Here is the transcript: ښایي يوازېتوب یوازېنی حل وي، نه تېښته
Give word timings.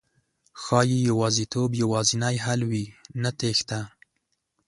ښایي 0.61 0.97
يوازېتوب 1.09 1.69
یوازېنی 1.81 2.35
حل 2.45 2.61
وي، 2.69 2.85
نه 3.21 3.29
تېښته 3.39 3.79